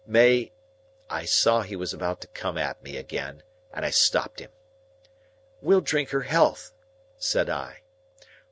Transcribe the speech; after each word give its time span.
May—" 0.07 0.51
I 1.11 1.25
saw 1.25 1.61
he 1.61 1.75
was 1.75 1.93
about 1.93 2.21
to 2.21 2.27
come 2.29 2.57
at 2.57 2.81
me 2.83 2.97
again, 2.97 3.43
and 3.71 3.85
I 3.85 3.91
stopped 3.91 4.39
him. 4.39 4.49
"We'll 5.61 5.81
drink 5.81 6.09
her 6.09 6.23
health," 6.23 6.73
said 7.19 7.51
I. 7.51 7.81